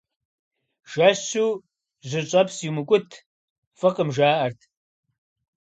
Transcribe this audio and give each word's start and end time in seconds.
Жэщу 0.91 1.45
жьыщӀэпс 2.09 2.57
иумыкӀут, 2.65 3.09
фӀыкъым, 3.79 4.09
жаӀэрт. 4.15 4.59